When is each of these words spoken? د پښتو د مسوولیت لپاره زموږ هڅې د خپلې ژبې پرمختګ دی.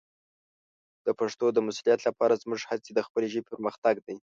د 1.05 1.07
پښتو 1.19 1.45
د 1.53 1.57
مسوولیت 1.67 1.99
لپاره 2.07 2.39
زموږ 2.41 2.59
هڅې 2.69 2.91
د 2.93 2.99
خپلې 3.07 3.27
ژبې 3.33 3.47
پرمختګ 3.51 3.95
دی. 4.05 4.15